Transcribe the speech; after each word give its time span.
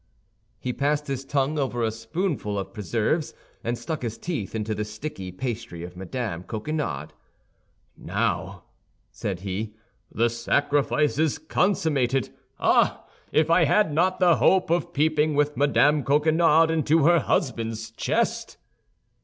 He 0.59 0.73
passed 0.73 1.05
his 1.05 1.23
tongue 1.23 1.59
over 1.59 1.83
a 1.83 1.91
spoonful 1.91 2.57
of 2.57 2.73
preserves, 2.73 3.35
and 3.63 3.77
stuck 3.77 4.01
his 4.01 4.17
teeth 4.17 4.55
into 4.55 4.73
the 4.73 4.83
sticky 4.83 5.31
pastry 5.31 5.83
of 5.83 5.95
Mme. 5.95 6.41
Coquenard. 6.41 7.13
"Now," 7.95 8.63
said 9.11 9.41
he, 9.41 9.75
"the 10.11 10.27
sacrifice 10.27 11.19
is 11.19 11.37
consummated! 11.37 12.29
Ah! 12.59 13.05
if 13.31 13.51
I 13.51 13.65
had 13.65 13.93
not 13.93 14.19
the 14.19 14.37
hope 14.37 14.71
of 14.71 14.91
peeping 14.91 15.35
with 15.35 15.55
Madame 15.55 16.03
Coquenard 16.03 16.71
into 16.71 17.05
her 17.05 17.19
husband's 17.19 17.91
chest!" 17.91 18.57